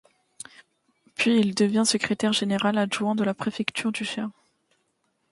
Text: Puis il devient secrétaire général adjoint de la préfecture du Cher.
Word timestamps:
Puis 1.13 1.37
il 1.39 1.53
devient 1.53 1.83
secrétaire 1.85 2.33
général 2.33 2.79
adjoint 2.79 3.13
de 3.13 3.23
la 3.23 3.35
préfecture 3.35 3.91
du 3.91 4.03
Cher. 4.03 4.31